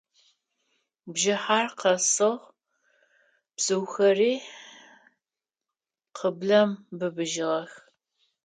Бжыхьэр 1.11 1.67
къэсыгъ, 1.79 2.45
бзыухэри 3.55 4.33
къыблэм 6.17 6.69
быбыжьыгъэх. 6.97 7.71